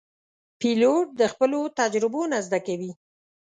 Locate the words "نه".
2.31-2.39